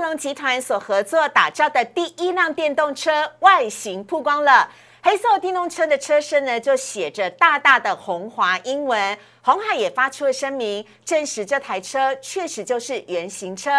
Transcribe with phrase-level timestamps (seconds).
[0.00, 4.70] 龙集团所合作打造的第一辆电动车外形曝光了。
[5.02, 9.18] 黑色电动车的车身呢，就写着大大的红华英文。
[9.42, 13.70] 红海也发出了声明，证实这台车确实就是原型车。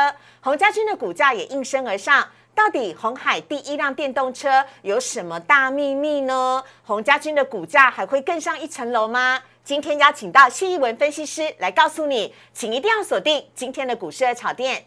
[0.41, 2.27] 洪家军的股价也应声而上。
[2.53, 6.63] 到底红海第一辆电动车有什么大秘密呢？
[6.83, 9.41] 洪家军的股价还会更上一层楼吗？
[9.63, 14.85] 今天邀请到谢一文分析师来告诉你，请一定要锁定今天的股市的炒店。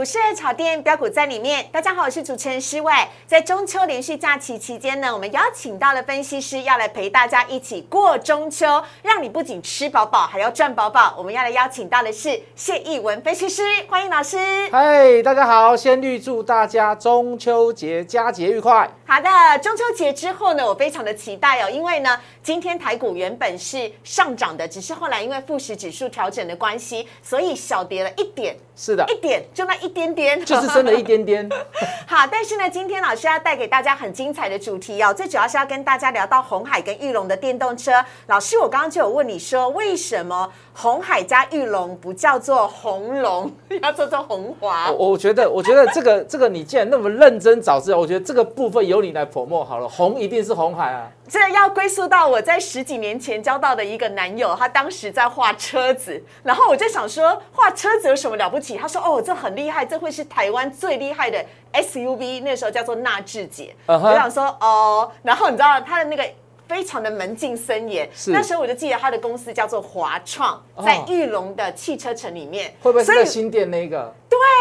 [0.00, 1.68] 股市炒店标股在里面。
[1.70, 2.90] 大家好，我是主持人施伟。
[3.26, 11.14] 在中秋连续假期期间呢，我们邀请到了分析师要来陪大家一起过中秋，让你不仅吃饱饱，还要赚饱饱。
[11.18, 14.38] 我们要来邀请到的是谢义文分析师，欢迎老师。
[14.72, 18.90] 嗨，大家好，先预祝大家中秋节佳节愉快。
[19.10, 28.56] 好的，中秋节之后呢，我非常的期待哦，因为呢，今天台股原本是上涨的，只是后来因为富时指数调整的关系，所以小跌了一点。
[28.76, 31.46] 是的，一点就那一点点，就是真的一点点。
[32.06, 37.92] 好，但是呢，今天老师要带给大家很精彩的主题哦，最主要是要跟大家聊到红海跟玉龙的电动车。
[38.28, 44.90] 老师，我刚刚就有问你说，为什么红海加玉龙不叫做红龙， 要叫做红华？
[44.92, 49.88] 我我觉得，我觉得这个这个，你既然那么认真找资料，我觉得这个部分由你来泼墨好了。
[49.88, 51.10] 红一定是红海啊。
[51.26, 58.76] 这要归宿到我在十几年前交到的一个男友，他当时在画车子，然后我就想说，画车子有什么了不起？
[58.76, 62.42] 他说：“哦，这很厉害，这会是台湾最厉害的 SUV。
[62.42, 66.28] 那时候叫做纳智捷。”我想说：“哦。”然后你知道他的那个
[66.68, 68.08] 非常的门禁森严。
[68.26, 72.74] 那时候我就记得他的公司叫做华创，在玉龙的汽车城里面。
[72.82, 74.14] 会不会是新店那个？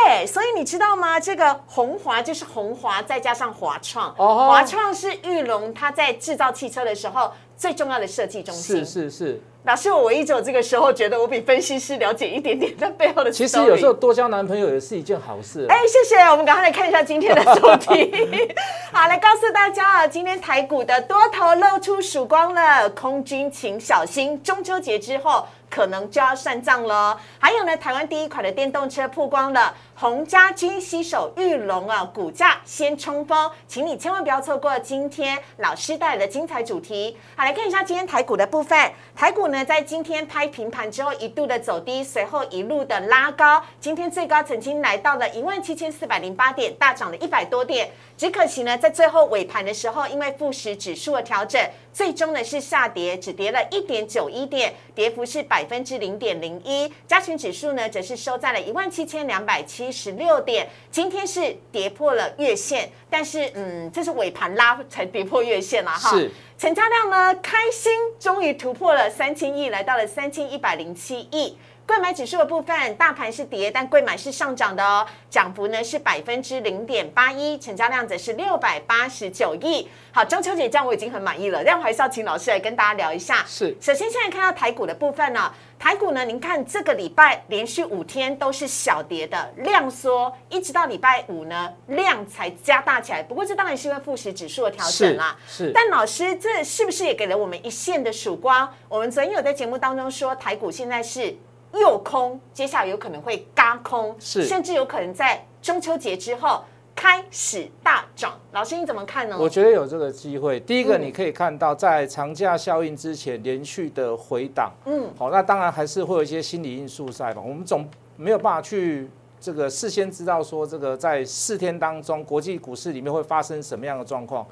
[0.09, 1.19] 对，所以你知道吗？
[1.19, 4.11] 这个红华就是红华，再加上华创。
[4.15, 8.77] 华创是玉龙，它在制造汽车的时候最重要的设计中心。
[8.77, 9.42] 是是是。
[9.65, 13.30] 老师，我唯一直有这个时候觉得我比分析师了解一点点在背后的。
[13.30, 15.67] 其实有时候多交男朋友也是一件好事。
[15.69, 18.11] 哎，谢谢，我们赶快来看一下今天的主题。
[18.92, 25.45] 好，来告诉大家啊，今天台股的多头露出曙光了，空军请小心，中秋节之后。
[25.71, 27.15] 可能就要算账了。
[27.37, 29.71] 还有呢，台湾第一款的电动车曝光了，
[30.02, 37.17] 洪家军携手玉龙啊，股价先冲锋，请你千万不要错过今天老师带来的精彩主题。
[37.36, 38.93] 好，来看一下今天台股的部分。
[39.14, 47.89] 台股呢，在今天拍平盘之后，一度的走低，随后一路的拉高，今天最高曾经来到了一万七千四百零八点，大涨了一百多点。
[48.16, 51.61] 只可惜呢，在最后尾盘的时候，因为富时指数的调整，
[51.92, 56.89] 最终呢是下跌，只跌了一点九一点，跌幅是百分之零点零一。
[57.05, 66.10] 加权指数呢，则是收在了一万七千两百七十六点，今天是跌破了月线，但是嗯，这是尾盘拉才跌破月线了哈。
[66.11, 66.32] 是。
[66.58, 71.58] 成交量呢，开心终于突破了三千亿，来到了三千一百零七亿。
[71.89, 79.89] 贵买指数的部分，大盘是跌，但贵买是上涨的哦，涨幅呢是百分之零点八一，成交量则是六百八十九亿。
[80.11, 83.44] 好，中秋节这样我已经很满意了，但我还是要请老师来跟大家聊一下。
[83.48, 93.23] 是，首先现在看到台股的部分呢，台股呢，您看这个礼拜连续五天都是小跌的量缩，一直到礼拜五呢量才加大起来。
[93.23, 95.36] 不过这当然是因为富时指数的调整啦。
[95.48, 98.72] 是，但老师这是不是也给了我们一线的曙光？
[98.88, 101.36] 我们昨天有在节目当中说，台股现在是。
[101.73, 106.63] 诱空，接下来有可能会嘎空，是，甚至有可能在中秋节之后
[106.95, 108.39] 开始大涨。
[108.52, 109.37] 老师你怎么看呢？
[109.39, 110.59] 我觉得有这个机会。
[110.59, 117.41] 第一个，你可以看到在长假效应之前连续的回档，嗯，好，那当然还是会有一些心理因素在吧。
[117.45, 119.09] 我们总没有办法去
[119.39, 124.45] 这个事先知道说这个在四天当中国际股市里面会发生什么样的状况，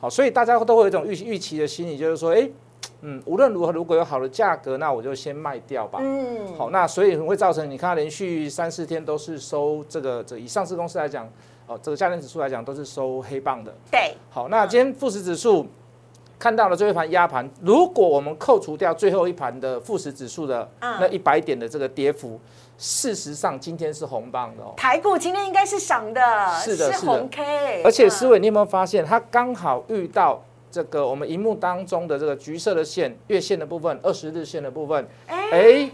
[0.00, 2.48] 好，所以大家都会有一种预预期的心理，就是说，哎。
[3.02, 5.98] 嗯，无论如何，如果有好的价格，那我就先卖掉吧。
[6.02, 11.26] 嗯，好，那所以会造成你看连续三四天都是收这个，这以上市公司来讲，
[11.66, 13.74] 哦，这个价电指数来讲都是收黑棒的。
[13.90, 15.66] 对，好，那今天富时指数
[16.38, 22.38] 看到了最后一盘压盘，如果我们扣除掉最后一盘的富时指数的那一百点的这个跌幅，
[22.76, 24.74] 事实上今天是红棒的哦。
[24.76, 26.20] 台股今天应该是涨的，
[26.62, 27.82] 是的，是红 K。
[27.82, 30.42] 而且思伟，你有没有发现它刚好遇到？
[30.70, 35.90] 这个我们荧幕当中的这个橘色的线，月线的部分，二十日线的部分，哎，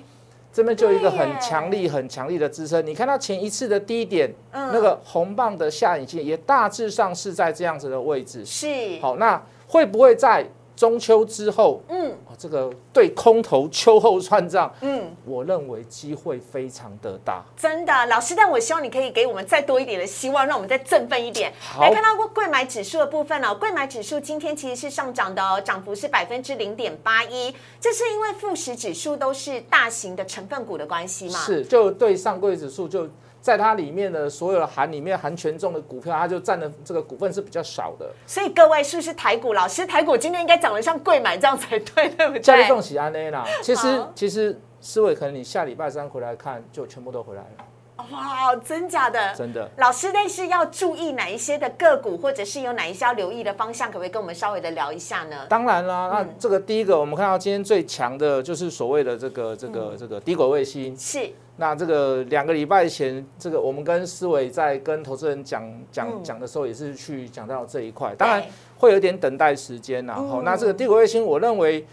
[0.53, 2.85] 这边就一个很强力、很强力的支撑。
[2.87, 8.45] 你看它前一次的低点，那个红棒的下影线也大致上是在这样子的位置。
[8.45, 8.67] 是。
[9.01, 10.47] 好，那会不会在
[10.77, 17.43] 中秋之后，嗯，这个对空头秋后算账，嗯，我认为机会非常的大。
[17.57, 21.51] 真的，老师，但我希望你可以给我们再多一点的希望，让我们再振奋一点。
[21.59, 31.39] 好来看到过贵买指数的部分哦，贵买指数今天其实是上涨的哦，涨幅是百分之零点八一，这是因为富时指数都是大型的成分股的关系嘛？
[31.41, 33.09] 是，就对上柜指数就。
[33.47, 38.13] 在它里面的所有的含里面含权重的股票，它就占的这个股份是比较少的。
[38.27, 39.87] 所以各位是不是台股老师？
[39.87, 42.41] 台股今天应该涨得像贵买这样才对，对不对？
[42.41, 49.33] 加利重喜安 A 啦，其实其实思维可能你下礼拜三回来看，就全部都回来了，哇，真假的？
[49.33, 49.71] 真的。
[49.77, 55.47] 老师，但是要注意哪一些的个股，或者是有哪一些要留意的方向，可不可以跟我们稍微的聊一下呢？
[55.49, 60.97] 当然啦，那嗯这个第一个，我们看到今天最强的就是所谓的这个这嗯个这个低轨卫星。
[60.99, 68.15] 是，那这个两个礼拜前，这个我们跟思维在跟投资人讲嗯讲讲的时候，也是去讲到这一块。
[68.17, 68.43] 当然
[68.79, 70.15] 会有点等待时间呐。
[70.15, 71.87] 好，那这个帝国卫星，我认为，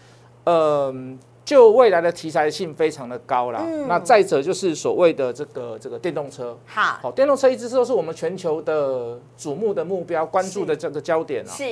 [0.44, 1.18] 嗯。
[1.44, 3.62] 就未来的题材性非常的高啦。
[3.66, 11.52] 嗯那再者就是所谓的这个这个电动车，好，好，电动车一直都是我们全球的瞩目的目标、关注的这个焦点啊。
[11.52, 11.62] 是。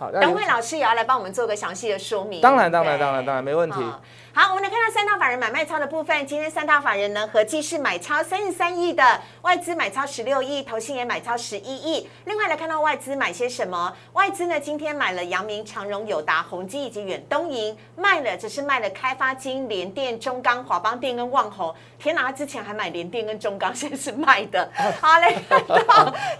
[0.00, 2.40] 好，那等有会老师也要来帮我们做个详细的说明。
[2.40, 3.76] 当然当然对当然当然没问题。
[3.76, 4.00] 好
[4.32, 6.24] 好，我们来看到三大法人买卖超的部分。
[6.24, 9.02] 今天三大法人呢合计是买超三十三亿的，
[9.42, 12.08] 外资买超十六亿，投信也买超十一亿。
[12.24, 13.92] 另外来看到外资买些什么？
[14.12, 21.74] 外资呢今天买了阳明、长荣、友达、宏基以及远东银，卖了只是卖了开发金、联电、中钢、华邦电跟旺宏。
[21.98, 24.70] 天哪，他之前还买联电跟中钢，现在是卖的。
[25.02, 25.36] 好，嘞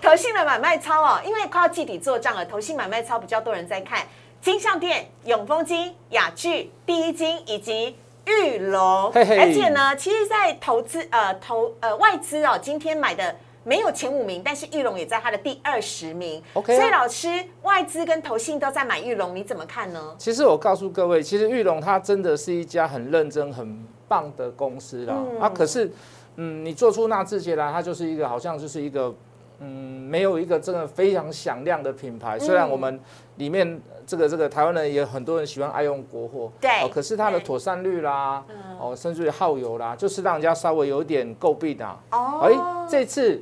[0.01, 4.07] 投信的买卖超哦，因为快要季底做账了，投信买卖超比较多人在看。
[4.41, 7.95] 金相店、永丰金、雅聚、第一金以及
[8.25, 16.43] 玉龙，而且呢，其实，在投资呃投呃外资哦，今天买的没有前五名，但是玉龙也在它的第二十名。
[16.55, 17.29] OK 啊所以老师，
[17.63, 20.15] 外资跟投信都在买玉龙，你怎么看呢？
[20.17, 25.15] 其实我告诉各位，其实玉龙它真的是一家很认真、很棒的公司啦。
[25.15, 25.93] 嗯啊，可是，
[26.37, 29.15] 嗯，你做出纳智捷来，它就是一个好像就是一个，
[29.61, 32.39] 嗯，没有一个真的非常响亮的品牌。
[32.39, 32.99] 虽然嗯我们
[33.37, 42.01] 里面这个这个台湾人也有很多人喜欢爱用国货，对哦，可是它的妥善率啦，嗯哦，甚至于耗油啦，就是让人家稍微有点诟病啊。
[42.11, 43.41] 哦哎，这次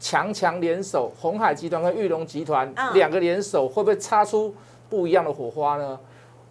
[0.00, 4.54] 强强联手，红海集团跟玉龙集团嗯两个联手，会不会擦出
[4.88, 5.98] 不一样的火花呢？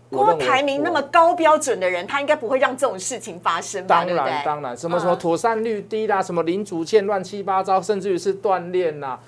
[0.09, 4.05] 我郭台铭那么高标准的人，他应该不会让这种事情发生吧？
[4.05, 9.19] 当然当然，什么什么嗯妥善率低啦，什么零组件乱七八糟，甚至于是锻炼啦，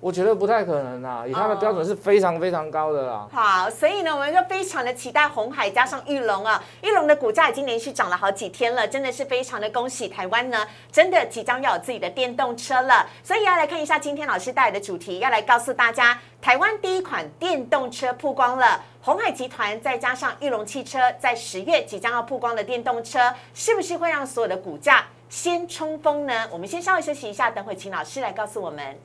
[0.00, 1.24] 我觉得不太可能啦。
[1.26, 3.28] 以他的标准是非常非常高的啦。
[3.32, 13.04] 好，所以呢，我们就非常的期待红海加上玉龙啊，玉龙的股价已经连续涨了好几天了，真的是非常的恭喜台湾呢，真的即将要有自己的电动车了。
[13.24, 18.80] 所以要来看一下今天老师带来的主题，要来告诉大家，台湾第一款电动车曝光了。
[19.00, 26.46] 红海集团再加上玉龙汽车，在十月即将要曝光的电动车，是不是会让所有的股价先冲锋呢？
[26.52, 28.96] 我们先稍微休息一下，等会请老师来告诉我们。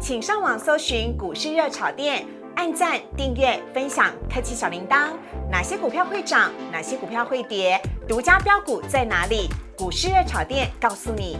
[0.00, 2.24] 请上网搜寻股市热炒店，
[2.54, 5.08] 按赞、订阅、分享，开启小铃铛。
[5.50, 6.52] 哪些股票会涨？
[6.70, 7.80] 哪些股票会跌？
[8.06, 9.48] 独家标股在哪里？
[9.76, 11.36] 股市热炒店告诉你。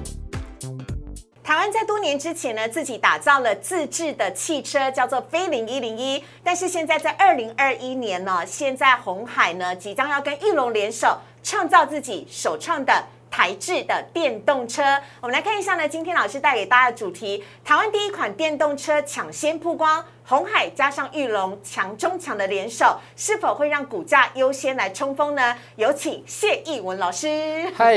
[1.45, 6.23] 台湾在多年之前呢，自己打造了自制的汽车，叫做飞凌一零一。
[6.43, 12.93] 但是现在在二零二一年呢，现在红海呢即将要跟翼龙联手，创造自己首创的
[13.31, 14.83] 台制的电动车。
[15.21, 25.57] 我们来看一下呢，今天老师带给大家的主题：台湾第一款电动车抢先曝光，红海加上玉龙强中强的联手，是否会让股价优先来冲锋呢？
[25.77, 27.71] 有请谢义文老师。
[27.75, 27.97] 嗨，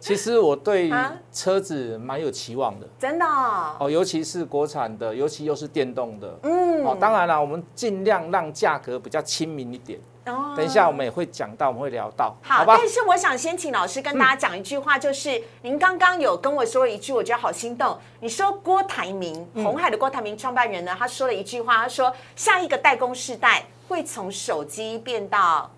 [0.00, 6.38] 其实我对啊车子蛮有期望的真的哦、哦，尤其是国产的，尤其又是电动的。
[6.42, 9.98] 嗯，哦，当然啦，我们尽量让价格比较亲民一点。
[10.26, 12.76] 哦等一下我们也会讲到，我们会聊到，好，吧？
[12.78, 17.96] 但是我想先请老师跟大家讲一句话，就是、您刚刚有跟我说了一句，我觉得好心动。
[18.20, 25.70] 你说郭台铭，嗯红海的郭台铭创办人呢，他说了一句话，他说下一个代工时代会从手机变到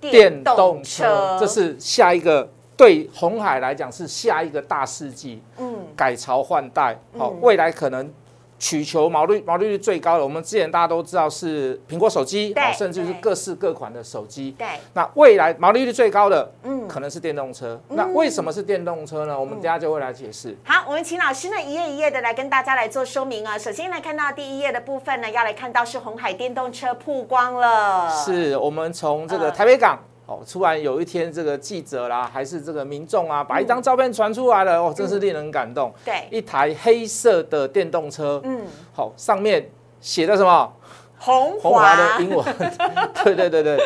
[0.00, 8.08] 电动车，这是下一个对红海来讲是下一个大世纪，嗯改朝换代，好、嗯未来可能
[8.58, 14.54] 取求毛利毛利率最高的，我们之前大家都知道是苹果手机，对甚至是各式各款的手机。
[14.58, 17.80] 对，那未来毛利率最高的，嗯可能是电动车。
[17.90, 19.38] 那为什么是电动车呢？
[19.38, 20.56] 我们等一下就会来解释。
[20.64, 23.56] 好，我们请老师呢一页一页的来跟大家来做说明啊。
[23.56, 29.98] 首先来看到第一页的部分呢，要来看到是红海电动车曝光了，是我们从这个嗯台北港。
[30.28, 35.90] 哦，突然有一天，这个记者啦，还是这个民众啊，把一张照片传出来了，哦，真是令人感动。
[36.04, 39.70] 对，一台黑色的电动车，嗯，好，上面
[40.02, 40.72] 写的什么？
[41.20, 42.44] 红红的英文，
[43.24, 43.76] 对对对对，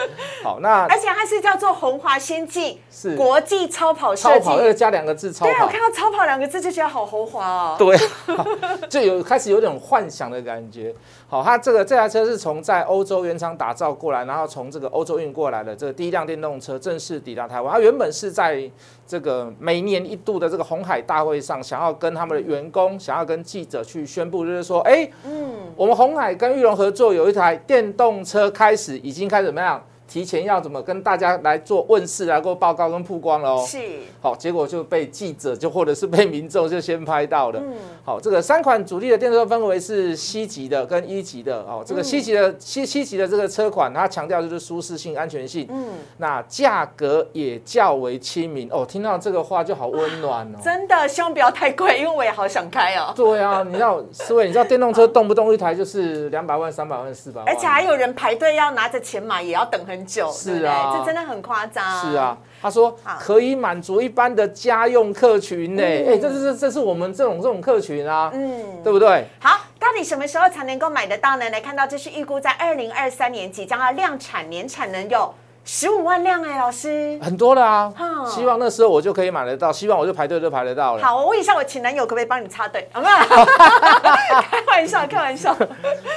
[0.42, 4.44] 好，那而且它是叫做红华先进是国际超跑设计。
[4.44, 7.76] 超跑要加两个字，超跑对，我看，到“超跑”两个字就觉得好豪华哦。
[7.78, 7.96] 对，
[8.90, 10.94] 就有开始有点幻想的感觉。
[11.32, 17.72] 好，它这个这台车是从在欧洲原厂打造过来，然后从这个欧洲运过来的这个第一辆电动车正式抵达台湾。
[17.72, 18.70] 它原本是在
[19.06, 29.82] 这个每年一度的这个红海大会上，想要跟他们的员工，想要跟记者去宣布，就是说，哎，嗯，我们红海跟玉龙合作，有一台电动车开始已经开始怎么样？
[30.12, 33.64] 提前要怎么跟大家来做问世、来做报告跟曝光了哦。
[33.66, 33.78] 是，
[34.20, 37.58] 好，结果就被记者就或者是被民众就先拍到了。
[37.58, 37.72] 嗯
[38.04, 41.82] 好，这个三款主力的电动车分为是 C 级的跟一级的哦。
[41.86, 45.66] 这个 C 级的 C C 级的这个车款，它强调就是舒适性、安全性。
[45.70, 48.84] 嗯，那价格也较为亲民哦。
[48.84, 50.58] 听到这个话就好温暖哦。
[50.62, 53.14] 真的，希望不要太贵，因为我也好想开哦。
[53.16, 61.84] 对啊， 你知道，思维，你知道电动车动不动一台就是两百万、三百万、四百万，而且还有人排队要拿着钱买，也要等很久，是啊这真的很夸张。
[62.00, 65.82] 是啊，，他说可以满足一般的家用客群呢。
[65.82, 69.24] 嗯哎，这是这是我们这种这种客群啊，嗯，对不对？
[69.40, 71.50] 好，到底什么时候才能够买得到呢？
[71.50, 77.18] 来看到这是预估在二零二三年即将要量产，年产能有十五万辆哎，老师。
[77.22, 81.02] 很多了啊嗯，希望那时候我就可以买得到，希望我就排队就排得到了。
[81.02, 82.88] 好，我问一下我前男友可不可以帮你插队？
[82.92, 83.44] 好不好？
[84.66, 85.54] 开玩笑，开玩笑。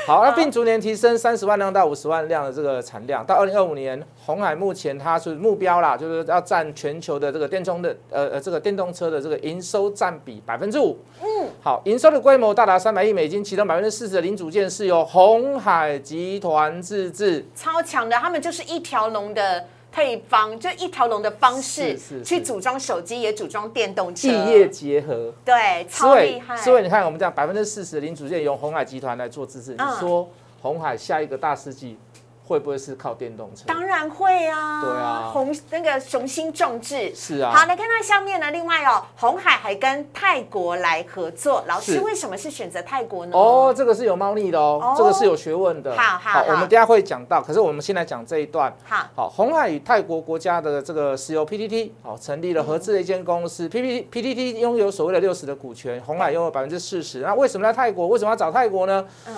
[0.07, 10.97] 好，那并逐年提升三十万辆到五十万辆的这个产量，到二零二五年，红海目前它是目标啦，就是要占全球的这个电充的呃呃这个电动车的这个营收占比百分之五。
[11.21, 11.27] 嗯，
[11.61, 17.45] 好，营收的规模大达三百亿美金，其中百分之四十的零组件是由红海集团自制。
[17.55, 26.55] 超强的，他们就是一条龙的配方，就一条龙的方式去组装手机，也组装电动车，企业结合，对，超厉害。
[26.57, 30.29] 所以，你看我们这样百分之四十的零组件由红海集团来做自制，嗯你说
[30.61, 31.97] 红海下一个大世纪
[32.45, 33.63] 会不会是靠电动车？
[33.65, 43.35] 当然会啊，对啊红那个雄心壮志是啊好，来看到下面呢，另外哦，红海还跟泰国来合作，老师是为什么是选择泰国呢？
[43.35, 45.95] 哦，，这个是有猫腻的哦，哦这个是有学问的。
[45.95, 48.71] 好好好我们等下会讲到，可是我们先来讲这一段。
[48.83, 57.19] 好，好，红海与泰国国家的这个石油 PTT 好成立了合资的一间公司，PPT PTT 拥有所谓的六十的股权，红海拥有百分之四十。
[57.19, 58.07] 那为什么在泰国？
[58.07, 59.05] 为什么要找泰国呢？
[59.25, 59.33] 嗯，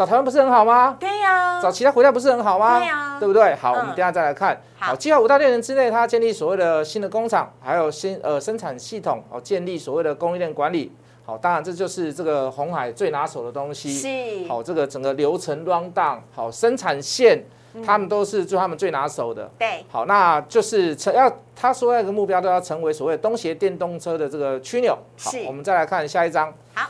[0.00, 0.96] 找台湾不是很好吗？
[0.98, 2.78] 对呀、找其他国家不是很好吗？
[2.78, 3.54] 对啊对不对？
[3.56, 4.58] 好，嗯我们等一下再来看。
[4.78, 10.90] 好好，计划五到六年之内，它建立所谓的新的工厂，还有新呃生产系统，哦，建立所谓的供应链管理。
[11.26, 13.92] 好，当然这就是这个红海最拿手的东西。
[13.92, 17.44] 是，好，这个整个流程 run down，好，生产线，
[17.84, 19.50] 他们都是就他们最拿手的。
[19.58, 24.96] 对，好，那就是成要他说那个目标都要成为所谓东协电动车的这个枢纽。
[25.22, 26.50] 好是，我们再来看下一章。
[26.72, 26.88] 好，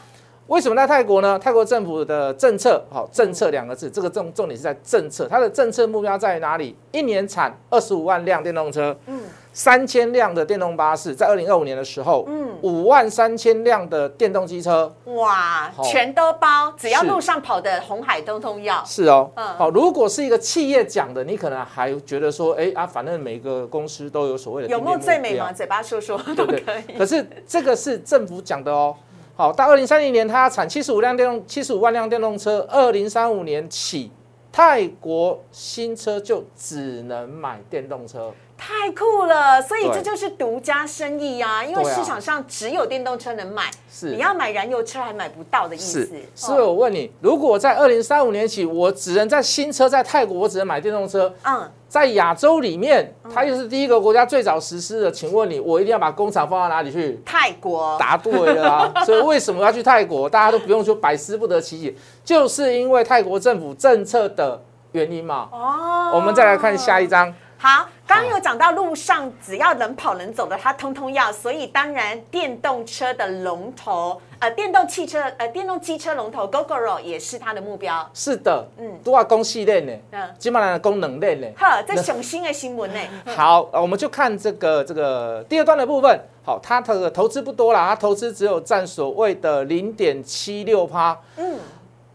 [0.50, 1.38] 为什么在泰国呢？
[1.38, 6.76] 泰国政府的政策，好，政策两个字，这个重重点是在政策，它的政策目标在于哪里？
[6.90, 18.85] 一年产二十五万辆电动车，嗯三千辆的电动巴士，在二零二五年的时候，嗯，五万三千辆的电动机车，哇，全都包，只要路上跑的红海通通要。
[18.85, 25.52] 是哦，嗯好，如果是一个企业讲的，你可能还觉得说，哎啊，反正每个公司都有所谓的有没有订阅目标最美嘛？
[25.52, 26.57] 嘴巴说说都 可？
[26.88, 26.99] 以。
[26.99, 28.97] 可是这个是政府讲的哦。
[29.41, 32.61] 好，到二零三零年，它要产七十五辆电动，七十五万辆电动车。
[32.69, 34.13] 二零三五年起，
[34.53, 38.31] 泰国新车就只能买电动车。
[38.61, 57.21] 太酷了，所以这就是独家生意呀、因为市场上只有电动车能买，是你要买燃油车还买不到的意思是。，所以哦我问你，如果在二零三五年起，我只能在新车在泰国，我只能买电动车，嗯，在亚洲里面，它又是第一个国家最早实施的，请问你，我一定要把工厂放到哪里去？
[57.25, 58.93] 泰国答对了啊！
[59.05, 60.29] 所以为什么要去泰国？
[60.29, 64.62] 大家都不用说百思不得其解，就是因为泰国政府政策的
[64.93, 65.49] 原因嘛。
[65.52, 67.11] 哦我们再来看下一。
[67.11, 78.11] 章，好，刚刚有讲到路上只要能跑能走的，它通通要，所以当然电动车的龙头，呃，电动汽车，呃，电动机车龙头 GoGoRo 也是它的目标。
[78.14, 81.47] 是的，嗯嗯，都要供系列呢，嗯，基本上的功能链呢。
[81.59, 83.00] 呵，这雄心的新闻呢，
[83.37, 86.19] 好，呃我们就看这个这个第二段的部分。
[86.43, 91.14] 好，它的投资不多啦，它投资只有占所谓的零点七六趴。
[91.37, 91.59] 嗯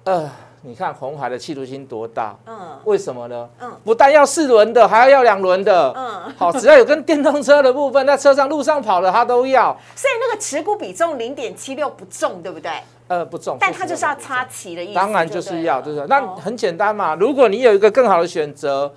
[0.06, 0.32] 呃，
[0.66, 2.36] 你看红海的企图心多大？
[2.46, 2.56] 嗯
[2.86, 3.48] 为什么呢？
[3.62, 5.94] 嗯不但要四轮的，还要要两轮的。
[5.96, 9.76] 嗯，好，只要有跟 电动车的部分，在车上路上跑的，它都要。
[9.96, 12.72] 所以那个持股比重零点七六不重，对不对？
[13.08, 14.94] 呃，不重，但它就是要插旗的意思。
[14.96, 17.14] 当然就是要，就是那哦很简单嘛。
[17.16, 18.92] 如果你有一个更好的选择，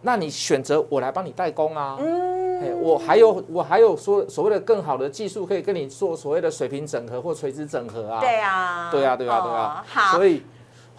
[0.00, 1.96] 那你选择我来帮你代工啊。
[2.00, 8.20] 嗯哎，我还有我还有说所谓的更好的技术，可以跟你做所谓的水平整合或垂直整合啊。
[8.20, 9.84] 对啊，对啊，对啊，对哦啊。
[9.86, 10.42] 好，所以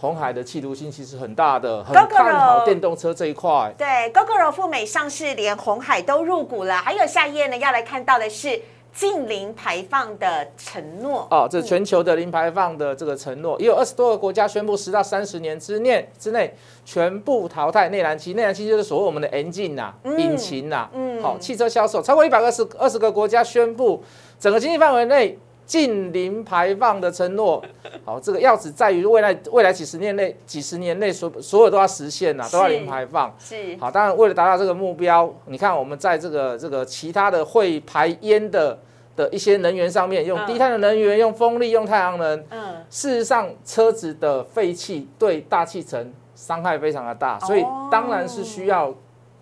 [0.03, 3.74] 红海的企图心其实很大的，很看好电动车这一块。
[3.77, 6.75] 对，GoGo 赴美上市，连红海都入股了。
[6.75, 8.62] 还有下一页呢，要来看到的是。
[8.95, 16.53] 近零排放的承诺哦，这全球的零排放的这个承诺，也有二十多个国家宣布十到三十年之内之内
[16.86, 18.36] 全部淘汰内燃机。
[18.36, 20.88] 内燃机就是所谓我们的 engine 呐，引擎呐。
[20.93, 24.03] 嗯，好，汽车销售超过一百二十二十个国家宣布
[24.39, 27.63] 整个经济范围内近零排放的承诺。
[28.05, 33.36] 好，这个要旨在于未来未来几十年内几十年内所所有都要实现呐，都要零排放。
[33.39, 38.77] 是好，当然为了达到这个目标，你看我们在这个这个其他的会排烟的。
[39.15, 42.43] 的一些能源上面，用低碳的能源，用风力，用太阳能。
[42.50, 48.91] 嗯，事实上，车子的废气对大气层伤害非常的大，所以当然是需要，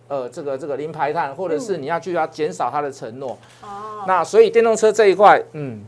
[0.10, 3.38] 呃，这个这个零排碳，或者是你要去要减少它的承诺。
[3.62, 5.82] 哦，那所以电动车这一块，嗯。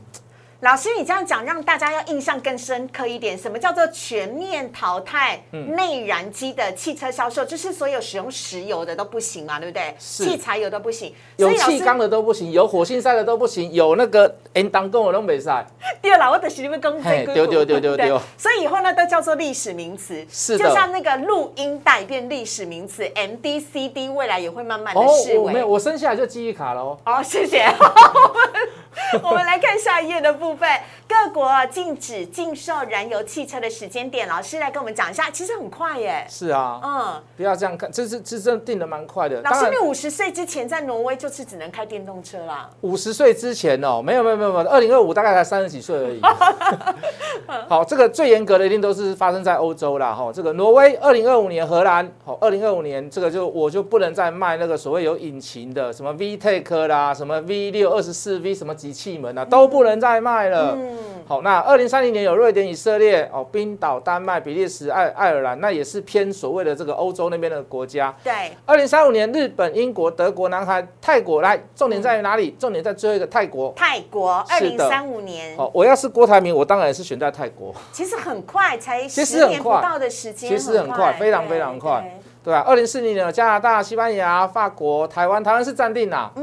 [0.63, 3.37] 老师，你这样讲让大家要印象更深刻一点。
[3.37, 7.43] 什么叫做全面淘汰内燃机的汽车销售？
[7.43, 9.93] 就是所有使用石油的都不行嘛，对不对？
[9.99, 15.65] 汽柴油都不行，有气缸的都不行，有火星塞的都不行，有那个 N 当跟我都没塞。
[16.01, 16.93] 对了，我等你们跟
[17.33, 18.21] 丢丢丢丢丢。
[18.37, 20.25] 所以以后呢，都叫做历史名词。
[20.29, 25.51] 是就像那个录音带变历史名词，M D C D 未来也会慢慢的式微。
[25.51, 26.97] 没有，我生下来就记忆卡了哦。
[27.03, 27.65] 好，谢谢。
[29.21, 30.67] 我们来看下一页的部分，
[31.07, 35.29] 各国禁止禁售燃油汽车的时间点，老师来跟我们讲一下。
[35.29, 36.25] 其实很快耶。
[36.29, 39.41] 是啊，嗯，不要这样看，这是这真定的蛮快的。
[39.41, 42.69] 老师，你五十岁之前在挪威就是只能开电动车啦。
[42.81, 46.21] 五十岁之前哦，没有没有没有没有，二零二五大概才三十几岁而已。
[47.69, 50.13] 好，这个最严格的一定都是发生在欧洲啦。
[50.13, 50.31] 哈。
[50.33, 60.77] 这个挪威二零二五年，荷兰好，二零二五年这个就我就不能再卖那个所谓有引擎的什么 VTEC 啦，什么 V 六二十四 V 什么机器门啊，都不能再卖了。
[60.77, 68.15] 嗯，好，那二零三零年有瑞典、以色列、哦，冰岛、丹麦、比利时、爱爱尔兰，那也是偏所谓的这个欧洲那边的国家。
[68.23, 72.55] 对，二零三五年日本、英国、德国、南韩、泰国来，重点在于哪里？
[72.57, 73.73] 重点在最后一个泰国。
[73.75, 75.57] 泰国，二零三五年。
[75.57, 77.75] 好，我要是郭台铭，我当然也是选在泰国。
[77.91, 82.19] 其实很快，才十年不到的时间，其实很快，非常非常快。
[82.43, 86.29] 对啊，二零四零年加拿大、西班牙、法国、台湾，台湾是暂定啦。
[86.35, 86.42] 嗯，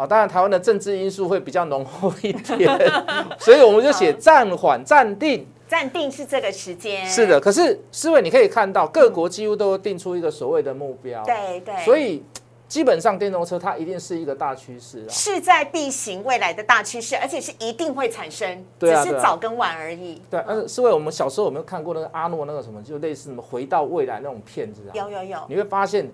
[0.00, 2.70] 好，当然台湾的政治因素会比较浓厚一点，
[3.38, 5.46] 所以我们就写暂缓、暂定。
[5.68, 7.04] 暂定是这个时间。
[7.06, 11.22] 是的，可是思维你可以看到，各国几乎都定出一个所谓的目标。
[11.24, 11.74] 对对。
[11.84, 12.24] 所以。
[12.66, 20.22] 基本上电动车它一定是一个大趋势啊，势在必行，未来的大趋势，而且是一定会产生，只是早跟晚而已。
[20.30, 24.94] 对，呃，是为我们小时候有没有看过那个阿诺那个什么，就类似什么回到未来那种片子啊？
[24.94, 25.38] 有有有。
[25.48, 26.08] 你会发现，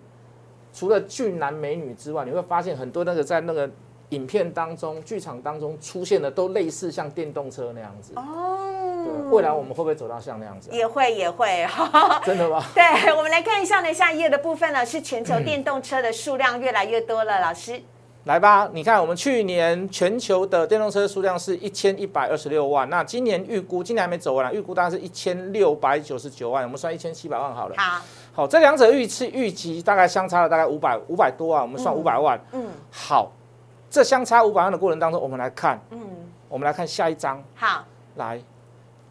[0.77, 3.69] 除了俊男美女之外，你会发现很多那个在那个
[4.11, 8.13] 影片当中、剧场当中出现的，都类似像电动车那样子。
[8.17, 8.75] 哦。
[9.31, 10.69] 未来我们会不会走到像那样子？
[10.71, 11.67] 也会，也会。
[12.27, 12.63] 真的吗？
[12.75, 17.41] 对，我们来看一下呢，下一页的部分呢，是全球电动车的数量越来越多了。
[17.41, 17.81] 老师，
[18.25, 27.75] 来吧，你看我们去年全球的电动车数量是一千一百二十六万，那今年预估，今年还没走完，预估大概是一千六百九十九万，我们算一千七百万好了。
[27.79, 28.03] 好，
[28.37, 32.39] 好，这两者预期预期大概相差了大概五百五百多万，我们算五百万。
[32.53, 33.33] 嗯，好，
[33.89, 35.99] 这相差五百万的过程当中，我们来看，嗯，
[36.47, 37.43] 我们来看下一章。
[37.55, 37.83] 好，
[38.17, 38.39] 来。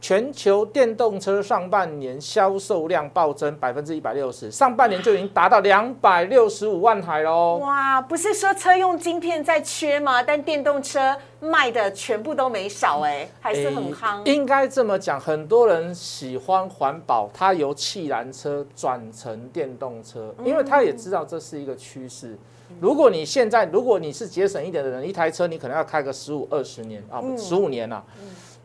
[0.08, 7.58] 全球电动车上半年销售量暴增百分之一百六十，上半年就已经达到两百六十五万台喽！
[7.58, 10.22] 哇，不是说车用晶片在缺吗？
[10.22, 14.24] 但电动车卖的全部都没少哎，还是很夯。
[14.26, 22.38] 应该这么讲，很多人喜欢环保，他由汽燃车转成电动车，因为他也知道这是一个趋势。
[22.80, 28.04] 如果你现在，如果你是节省一点的人，一台车你可能要开个十五二十年啊，十五年了。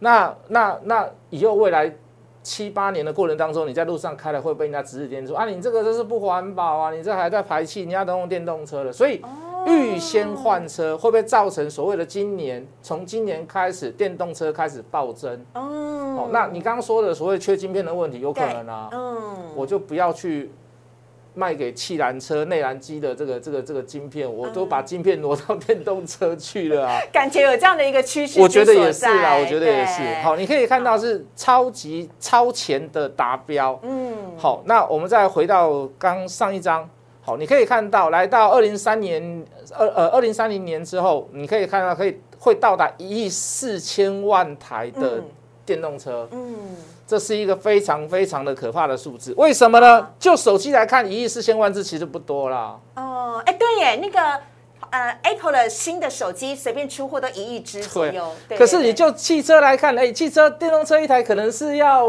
[0.00, 1.94] 那那那以后未来
[2.42, 8.92] 七八年的过程当中，你在路上开了会被人家指指点点说啊，你这个这是不环保啊，你这还在排气，你要都用电动车了。
[8.92, 9.22] 所以
[9.66, 15.38] 预先换车会不会造成所谓的今年从今年开始电动车开始暴增？
[15.54, 18.88] 哦，那你刚刚说的所谓缺晶片的问题，有可能啊。
[18.92, 20.50] 嗯，我就不要去。
[21.40, 27.00] 卖给气燃车内燃机的这个这个这个晶片，我都把晶片挪到电动车去了啊！
[27.10, 30.02] 感觉有这样的一个趋势，我觉得也是啊，我觉得也是。
[30.22, 33.80] 好，你可以看到是超级超前的达标。
[33.82, 36.86] 嗯，好，那我们再回到刚上一章。
[37.22, 39.42] 好，你可以看到来到二零三年
[39.74, 45.22] 二呃二零三零年之后，你可以看到可以会到达一亿四千万台的
[45.64, 46.28] 电动车。
[46.32, 46.76] 嗯。
[47.10, 50.08] 这是一个非常非常的可怕的数字，为什么呢？
[50.16, 52.78] 就手机来看，一亿四千万只其实不多啦。
[52.94, 54.40] 哦，哎，对耶，那个
[54.90, 58.30] 呃，Apple 的新的手机随便出货都一亿只左右。
[58.56, 62.06] 可是你就汽车来看，哎，汽车电动车一台可能是要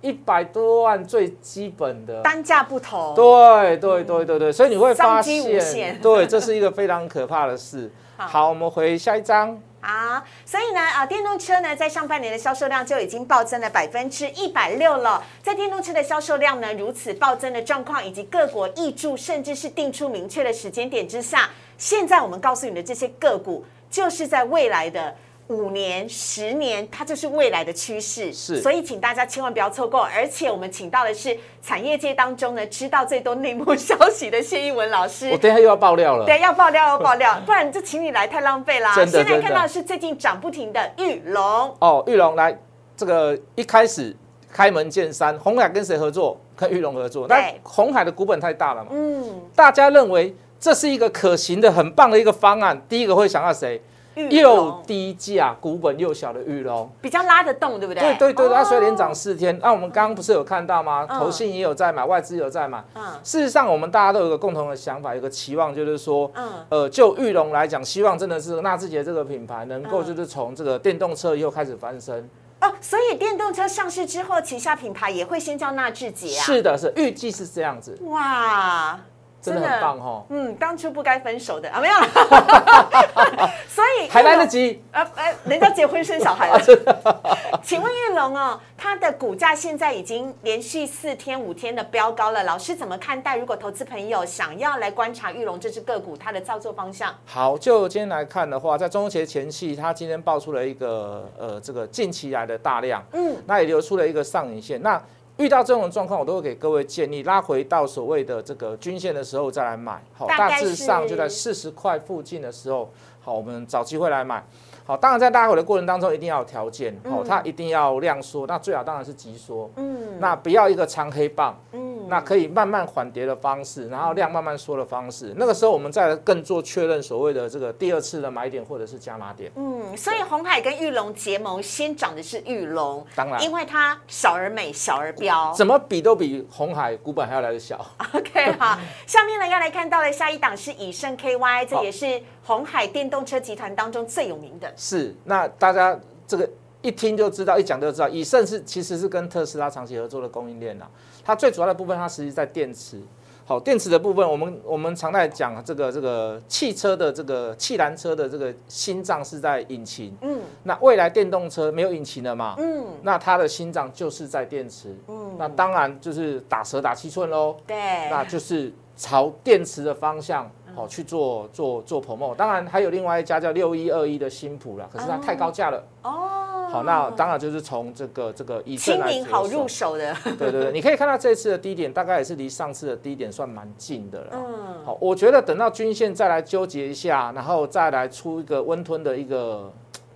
[0.00, 7.88] 一百多万最基本的，单价不同，对对对对对，所以你会发现限，对，这是一个非常可怕的事。
[8.18, 9.62] 好好，我们回下一章。
[9.82, 15.22] 啊，所以呢，啊，电动车呢，在上半年的销售量就已经暴增了百分之一百六了。
[15.42, 25.14] 在电动车的销售量呢如此暴增的状况，以及各国挹注，甚至是定出明确的时间点之下，现在我们告诉你的这些个股，就是在未来的。
[25.52, 30.00] 五年、十年，它就是未来的趋势，是所以请大家千万不要错过。
[30.02, 35.30] 而且我们请到的是产业界当中呢，知道最多内幕消息的谢一文老师。
[35.30, 36.24] 我等一下又要爆料了。
[36.24, 38.94] 对，要爆料要爆料， 不然就请你来太浪费啦。
[38.94, 42.58] 现在看到的是最近涨不停的玉龙，哦，玉龙来，
[42.96, 44.16] 这个一开始
[44.50, 46.40] 开门见山，红海跟谁合作？
[46.54, 47.26] 跟玉龙合作。
[47.26, 52.80] 对但红海的股本太大了嘛，嗯，大家认为这是一个可行的、很棒的一个方案。
[52.88, 53.82] 第一个会想到谁？
[54.14, 56.90] 玉又低价、股本又小的玉龙。
[57.00, 58.02] 比较拉得动，对不对？
[58.14, 59.58] 对对对，它所以连哦涨四天。
[59.62, 61.06] 那我们刚刚不是有看到吗？
[61.08, 62.82] 嗯投信也有在买，外资也有在买。
[62.94, 72.28] 嗯事实上，我们大家都有一个共同的想法，有个期望，就是说，嗯呃，就玉龙来讲，希望真的是纳智捷这个品牌能够嗯就是从这个电动车以后开始翻身。
[72.60, 76.42] 哦，所以电动车上市之后，旗下品牌也会先叫纳智捷啊。
[76.42, 79.00] 是的，是预计是这样子，哇，
[79.42, 82.06] 真的很棒哦，嗯，当初不该分手的啊，没有了。
[83.68, 84.46] 所以还来得。
[84.46, 84.82] 及。
[84.92, 86.60] 呃呃，人家结婚生小孩了。
[87.64, 93.36] 请问玉龙哦，它的股价现在已经连续四天、五天的飙高了，老师怎么看待？
[93.36, 97.14] 如果投资朋友想要来观察玉龙这只个股，它的操作方向？
[97.24, 104.80] 好，就今天来看的话，在中秋节前期，它今天爆出了一个呃这个近期来的大量，嗯，那也留出了一个上影线。
[104.82, 105.02] 那
[105.42, 110.00] 遇到这种状况，我都会给各位建议，拉回到所谓的这个均线的时候再来买。
[110.12, 112.88] 好，大致上就在四十块附近的时候，
[113.20, 114.44] 好，我们找机会来买。
[114.84, 129.50] 好，当然在拉回的过程当中，一定要有条件，好，它一定要量缩，那最好当然是急缩，嗯那不要一个长黑棒，嗯那可以慢慢缓跌的方式，然后量慢慢缩的方式，那个时候我们再更做确认所谓的这个第二次的买点或者是加码点。
[129.54, 135.52] 嗯，所以红海跟玉龙结盟，先涨的是玉龙，当然因为它小而美，小而标。
[135.54, 137.78] 怎么比都比红海股本还要来的小。
[138.12, 144.71] OK，好，下面呢要来看到的下一档是以盛 KY，这也是红海电动车集团当中最有名的。
[144.76, 146.48] 是，那大家这个
[146.80, 150.88] 一听就知道，一讲就知道，以盛是其实是跟特斯拉长期合作的供应链啦。
[151.24, 153.00] 它最主要的部分，它实际在电池。
[153.44, 160.16] 好，电池的部分，我们我们常在讲这个这个汽车的这个汽燃车的这个心脏是在引擎。
[160.22, 162.54] 嗯那未来电动车没有引擎了嘛？
[162.58, 164.96] 嗯，那它的心脏就是在电池。
[165.08, 167.56] 嗯那当然就是打蛇打七寸喽。
[167.66, 167.76] 对，
[168.10, 172.34] 那就是朝电池的方向嗯哦去做做做 promo。
[172.34, 175.82] 当然还有另外一家叫六一二一的新普啦，可是它太高价了。
[176.02, 179.92] 哦，好，那当然就是从这个这个以正亲来着民好入手。
[179.92, 180.16] 手的。
[180.38, 184.26] 对对对，你可以看到这次的低点大概也是离上次的低点算蛮近的了。
[184.32, 189.72] 嗯，好，我觉得等到均线再来纠结一下，然后再来出一个温吞的一个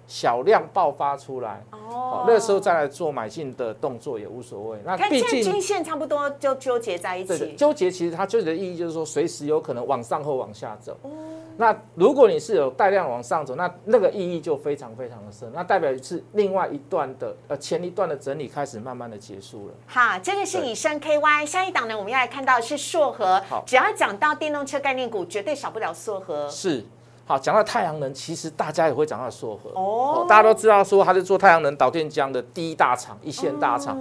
[0.07, 4.79] 小量爆发出来，哦好，那时候再来做买进的动作也无所谓。
[4.85, 7.55] 那看毕竟均线差不多就纠结在一，起。
[7.55, 10.97] 纠结其实它纠结的意义就是说，随时有可能往上或往下走。
[11.03, 11.11] 哦
[11.59, 19.75] 那如果你是有带量往上走，那那个意义就非常非常的深，那代表是另外一段的呃前一段的整理开始慢慢的结束了。
[19.87, 23.65] 好，这个是以盛 KY，下一档呢，我们要来看到的是硕和好。
[23.67, 26.47] 只要讲到电动车概念股，绝对少不了硕和。
[26.51, 26.85] 是，
[27.29, 34.01] 好，讲到太阳能，其实大家也会讲到硕和哦大家都知道说它是做太阳能导电浆的第一大厂，一线大厂。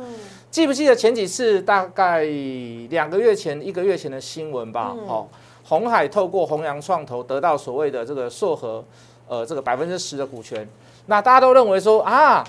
[0.51, 2.23] 记不记得前几次大概
[2.89, 4.95] 两个月前、一个月前的新闻吧？
[5.07, 5.27] 哦，
[5.63, 8.85] 红海透过弘扬创投得到所谓的这个硕和，
[9.27, 10.67] 呃，这个百分之十的股权。
[11.07, 12.43] 那大家都认为说啊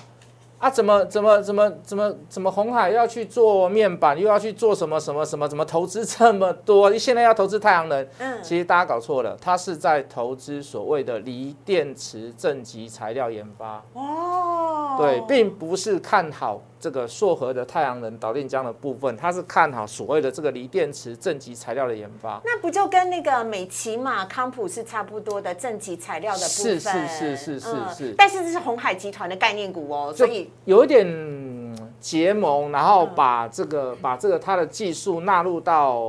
[0.59, 6.91] 啊，怎么怎么怎么怎么怎么红海要去做面板，又要去做什么什么什么，怎么投资这么多？
[6.97, 13.83] 现在要投资太阳能，嗯，其实大家搞错了，它是在投资所谓的锂电池正极材料研发。
[13.93, 22.41] 哦，对，并不是看好这个硕和的太阳能导电浆的部分，它是看好所谓的这个锂电池正极材料的研发。
[22.45, 26.79] 那不就跟那个美骑马、康普是差不多的正极材料的部分？
[26.79, 35.99] 是是是是是嗯是但是这是红海集团的概念股哦，所以有一点嗯结盟，然后把这个把这个它的技术纳入到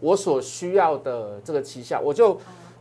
[0.00, 2.38] 我所需要的这个旗下，我就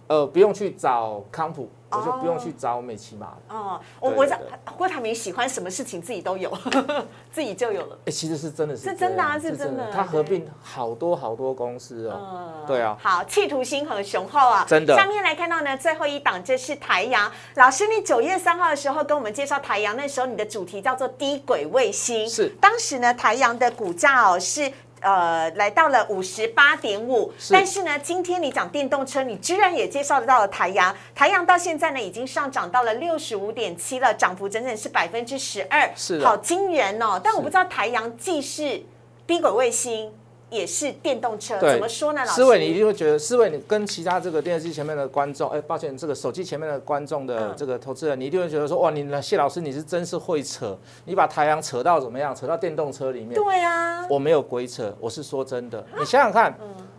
[0.08, 3.38] 呃不用去找康普，我就不用去找美骑马了。
[3.50, 6.52] 哦，我我想对对郭台铭喜欢什么事情自己都有，
[7.32, 7.98] 自己就有了。
[8.06, 12.20] 哎，其实是真的是是真的啊是真的他合并好多好多公司哦。
[12.20, 24.72] 嗯对啊，好，企图心很雄厚啊，真的下面来看到呢，最后一档这是台阳老师，你九月三号的时候跟我们介绍台阳，那时候你的主题叫做低轨卫星，是当时呢台阳的股价哦是。
[25.02, 37.20] 呃，来到了五十八点五，但是呢，今天你讲电动车，你居然也介绍得到了台阳，台阳到现在呢已经上涨到了六十五点七了，涨幅整整是百分之十二，是好惊人哦！
[37.24, 38.84] 但我不知道台阳既是
[39.26, 40.12] 低轨卫星，
[40.50, 42.22] 也是电动车，怎么说呢？
[42.22, 52.34] 老师，思维你一定会觉得，思维你跟其他这个电视机前面的观众，哎，抱歉，这个手机前面的观众的嗯这个投资人，你一定会觉得说，哇，你谢老师你是真是会扯，你把太阳扯到怎么样？
[52.34, 53.34] 扯到电动车里面。
[53.34, 55.86] 对啊，我没有鬼扯，我是说真的。
[56.00, 56.58] 你想想看，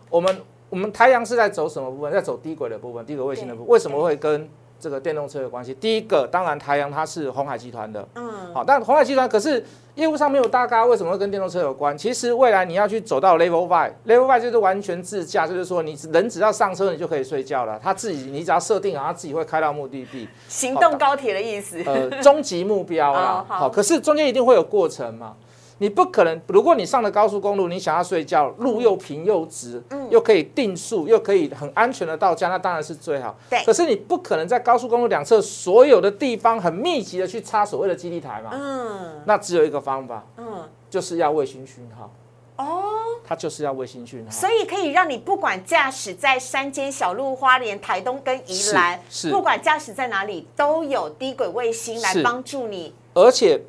[0.09, 2.11] 我们我们太阳是在走什么部分？
[2.11, 3.69] 在走低轨的部分，低轨卫星的部分。
[3.69, 4.47] 为什么会跟
[4.79, 5.73] 这个电动车有关系？
[5.73, 9.63] 第一个，当然太阳它是红海集团的，嗯，好，但红海集团可是
[9.95, 11.97] 业务上没有大咖，为什么会跟电动车有关？
[11.97, 17.79] 其实未来你要去走到 Level Five，Level Five 就是完全自驾，就是说你人只要上车，你就可以睡觉了。
[17.81, 20.27] 他自己，你只要设定好，他自己会开到目的地。
[20.47, 21.81] 行动高铁的意思。
[21.85, 25.35] 呃，终极目标啦 好，可是中间一定会有过程嘛。
[25.79, 33.35] 你不可能，如果你上了高速公路，你想要睡觉，路又平又直，嗯又可以定速，又可以很安全的到家，那当然是最好。
[33.49, 38.51] 对可是你不可能在高速公路两侧所有的地方很密集的去插所谓的基地台嘛。
[38.53, 42.11] 嗯那只有一个方法，嗯，就是要卫星讯号，
[42.57, 42.83] 哦，
[43.23, 44.31] 它就是要卫星讯号。
[44.31, 52.93] 所以可以让你不管驾驶在山间小路、花莲、台东跟宜兰，是是不管驾驶在哪里，都有低轨卫星来帮助你。
[53.13, 53.61] 而且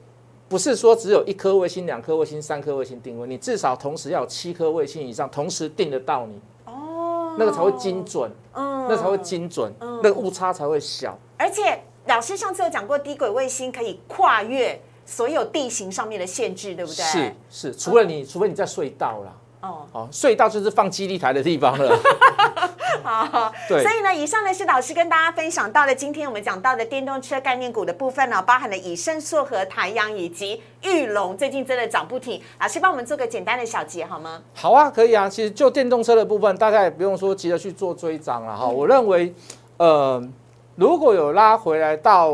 [0.51, 11.17] 不是说只有一颗卫星、两颗卫星、三颗卫星定位，你至少同时要有七颗卫星以上同时定得到你，哦，那个才会精准，嗯那才会精准，那个误差才会小。
[11.39, 17.05] 而且老师上次有讲过，低轨卫星可以跨越所有地形上面的限制，对不对？
[17.05, 19.33] 是是，除了你，除非你在隧道啦。
[19.61, 21.97] 哦，哦，隧道就是放基地台的地方了。
[23.03, 32.41] 好，对所以呢，以上呢是老师跟大家分享到的，今天我们讲到的电动车概念股的部分呢，包含了以盛硕和台阳以及玉龙，最近真的涨不停。
[32.61, 34.43] 老师帮我们做个简单的小结好吗？
[34.55, 35.29] 好啊，可以啊。
[35.29, 38.67] 其实就电动车的部分，大家也不用说急着去做追涨了哈。
[38.67, 39.35] 我认为，
[39.77, 40.23] 呃，
[40.81, 42.33] 如果有拉回来到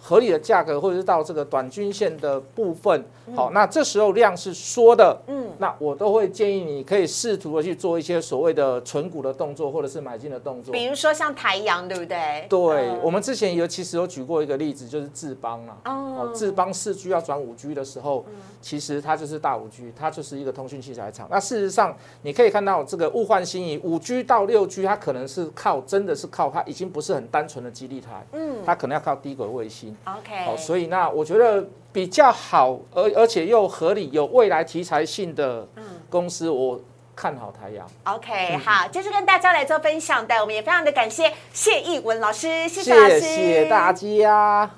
[0.00, 10.72] 合理的价格，或者是到这个短均线的部分，好，那这时候量是缩的，嗯，那我都会建议你可以试图的去做一些所谓的存股的动作，或者是买进的动作。
[10.72, 12.46] 比如说像台阳，对不对？
[12.48, 15.76] 对，嗯我们之前有其实有举过一个例子，就是智邦啦。
[15.86, 18.24] 哦哦，智邦四 G 要转五 G 的时候，
[18.62, 21.26] 其实它就是大五 G，它就是一个通讯器材厂。
[21.28, 29.96] 那事实上，你可以看到这个物换星移，五 G 到六 G，它可能是靠真的是靠它已经不是很单纯的基地台，嗯它可能要靠低轨卫星。
[30.04, 35.66] ，OK，好，所以那我觉得比较好，而而且又合理、有未来题材性的
[36.10, 36.80] 公司，我
[37.16, 37.88] 看好台阳。
[38.04, 44.70] OK，好，这是跟大家来做分享的，我们也非常的感谢谢义文老师，谢谢老师，谢谢大家。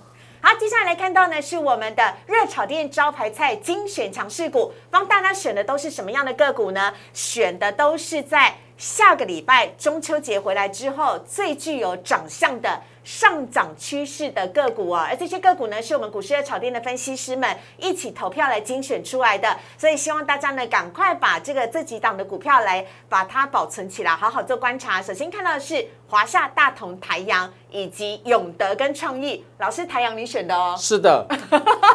[0.43, 6.95] 好，接下来来看到呢是我们的热炒店招牌菜精选强势股，帮大家选的都是什么样的个股呢？
[7.13, 12.81] 选的都是在下个礼拜中秋节回来之后最具有长相的。
[13.03, 25.03] 上涨趋势的个股啊，而这些个股呢，是我们股市热炒店的分析师们一起投票来精选出来的，所以希望大家呢赶快把这个这几档的股票来把它保存起来，好好做观察。
[25.03, 30.75] 首先看到的是华夏、大同、台阳以及永德跟创意，老师台阳你选的哦。
[30.77, 31.25] 是的，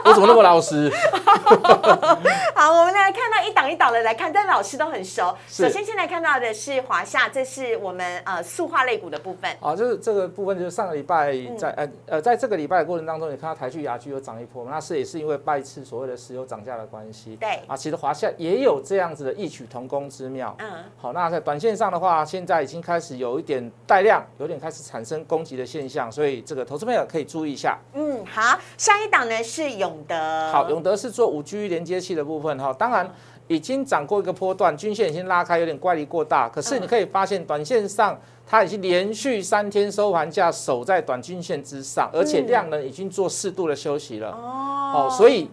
[0.06, 0.90] 我怎么那么老实？
[2.56, 5.36] 好，我们来看到一档一档的来看，但老师都很熟。
[5.50, 9.52] 首先现在看到的是华夏，这是我们呃塑化类股的部分。
[9.60, 17.36] 啊，就是这个部分，就是上个礼拜嗯在呃呃，在这个礼拜的过程当中，你看到台剧、雅剧有涨一波，那是也是因为拜次所谓的石油涨价的关系。
[17.36, 20.56] 对啊，其实华夏也有这样子的异曲同工之妙。
[20.60, 27.78] 嗯，好，那在短线上的话，现在已经开始有一点带量，有点开始产生攻击的现象，所以这个投资朋友可以注意一下。
[27.94, 30.16] 嗯，好，下一档呢是永德。
[30.54, 33.14] 好，永德是做五 G 连接器的部分哈，当然
[33.48, 36.48] 已经涨过一个波段，均线已经拉开，有点乖离过大。
[36.48, 44.32] 可是你可以发现，短线上它已经连续三天收盘价守在短均线之上，而且量能已经做适度的休息了。
[44.32, 45.50] 哦哦，所以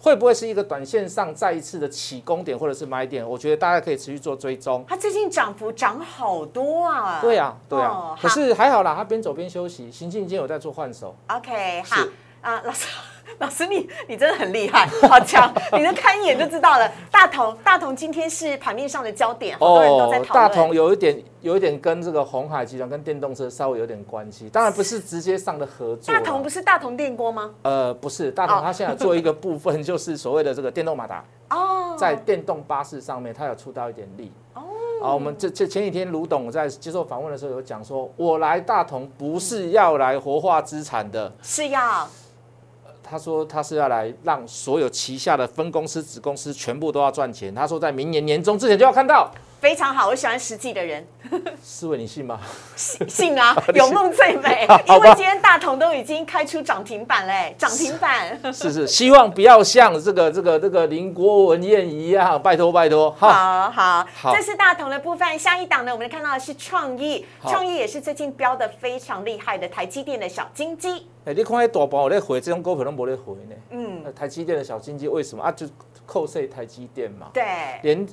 [0.00, 3.28] 会不会是一个短线上再一次的起攻点或者是买点？
[3.28, 4.84] 我觉得大家可以持续做追踪。
[4.88, 7.20] 它最近涨幅涨好多啊。
[7.20, 11.14] 对啊，对哦啊，可是还好啦，它边走边休息，行进间有在做换手。
[11.28, 12.02] OK，好，
[12.40, 12.86] 啊、老师，
[13.38, 15.52] 老师你你真的很厉害， 好强！
[15.72, 16.90] 你能看一眼就知道了。
[17.10, 20.48] 大同大同今天是盘面上的焦点，好多人都在讨论。
[20.48, 26.12] 大同有一点有一点跟这个红海集团跟电动车稍微有点关系，当然不是直接上的合作。
[26.12, 27.50] 大同不是大同电锅吗？
[27.62, 34.62] 呃，不是，大同它现在做一个部分就是所谓的这个电动马达 哦，在电动巴士上面它有出到一点力哦。
[35.02, 42.08] 啊，我们这这前几天卢董在接受访问的时候有讲说，我来大同不是要来活化资产的，是要。
[43.08, 47.54] 他说他是要来让所有旗下的分公司、子公司全部都要赚钱。
[47.54, 49.30] 他说在明年年中之前就要看到。
[49.60, 51.04] 非常好，我喜欢实际的人。
[51.60, 52.38] 思维，你信吗？
[52.76, 54.66] 信信啊， 有梦最美。
[54.88, 58.38] 因为今天大同都已经开出涨停板嘞，涨停板。
[58.52, 63.10] 是是，希望不要像这个这个这个林国文燕一样，拜托拜托。
[63.10, 65.38] 好好好，这是大同的部分。
[65.38, 71.06] 下一档呢，我们看到的是创意，创意也是最近标的非常厉害的台积电的小金鸡。
[71.24, 73.54] 哎，你看那大盘我在回，这种股票都没在回呢。
[73.70, 75.50] 嗯，台积电的小金鸡为什么啊？
[75.50, 75.66] 就
[76.06, 77.26] 扣税台积电嘛。
[77.34, 77.42] 对，
[77.82, 78.06] 连。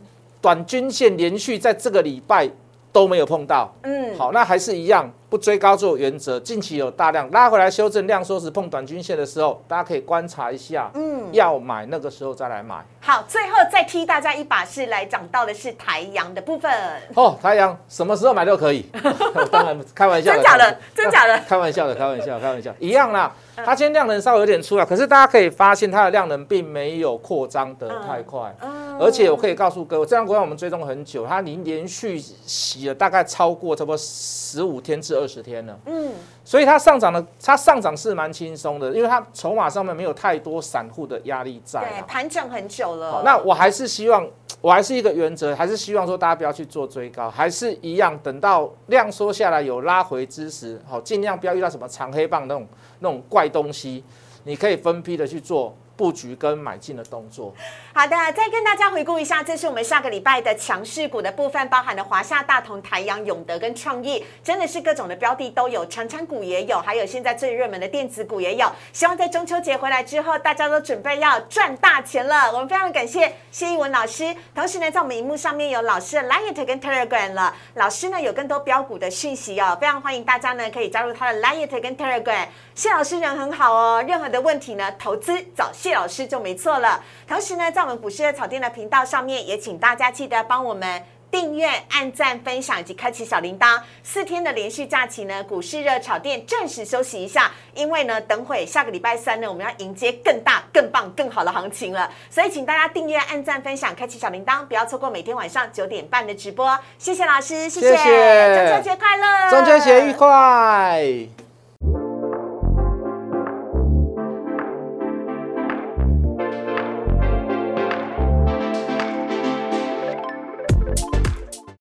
[0.46, 2.48] 短均线连续在这个礼拜
[2.92, 5.12] 都没有碰到，嗯，好，那还是一样。
[5.36, 12.78] 不追高做原则，近期有大量拉回来修正量缩时碰短均线的时候，大家可以观察一下，嗯，要买那个时候再来买。
[13.02, 16.72] 好，最后再踢大家一把是来讲到的是台阳的部分。
[17.16, 18.86] 哦，台阳什么时候买都可以，
[19.52, 23.36] 当然开玩笑，真假的，真假的，开玩笑的，开玩笑，开玩笑，一样啦。
[23.58, 28.54] 它今天量能稍微有点出来，可是大家可以发现它的量能并没有扩张得太快，
[29.00, 35.25] 而且我可以告诉各位，这张股票我们追踪很久，它已经连续洗了大概超过差不多十五天至二。
[35.26, 43.24] 二十天了，嗯，所以它上涨的，它上涨是蛮轻松的，因为它筹码上面没有太多散户的压力在，对，盘整很久了。
[43.26, 44.24] 那我还是希望，
[44.62, 52.68] 我还是一个原则，还是希望说大家不要去做追高，还是一样，等到量缩下来有拉回之时，好，尽量不要遇到什么长黑棒那种
[53.00, 54.04] 那种怪东西，
[54.44, 55.76] 你可以分批的去做。
[55.96, 57.54] 布局跟买进的动作。
[57.94, 68.70] 好的，再跟大家回顾一下，这是我们下个礼拜的强势股的部分，包含了华夏、大同、台阳、永德跟创意，真的是各种的标的都有，长长股也有，还有现在最热门的电子股也有。
[68.92, 72.52] 希望在中秋节回来之后，大家都准备要赚大钱了。
[72.52, 77.56] 我们非常感谢谢一文老师，同时呢，在我们荧幕上面有老师的 Line 跟 Telegram 了。
[77.76, 82.48] 老师呢有更多标股的讯息哦，非常欢迎大家呢可以加入他的 Line 跟 Telegram。
[82.74, 87.04] 谢老师人很好哦，任何的问题呢，投资找谢老师就没错了。
[87.28, 93.80] 同时呢，在我们股市的草店的频道上面，也请大家记得帮我们订阅、按赞、分享以及开启小铃铛。
[94.02, 102.10] 四天的连续假期呢，股市热炒店暂时休息一下，因为呢，等会下个礼拜三呢，我们要迎接更大、更棒、更好的行情了。
[102.32, 106.78] 所以，请大家订阅、按赞、分享、开启小铃铛，不要错过每天晚上九点半的直播。
[106.98, 111.45] 谢谢老师，谢谢，中秋节快乐，中秋节愉快。